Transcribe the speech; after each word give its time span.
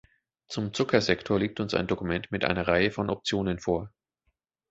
Zum 0.47 0.73
Zuckersektor 0.73 1.37
liegt 1.37 1.59
uns 1.59 1.75
ein 1.75 1.85
Dokument 1.85 2.31
mit 2.31 2.43
einer 2.43 2.67
Reihe 2.67 2.89
von 2.89 3.11
Optionen 3.11 3.59
vor. 3.59 3.91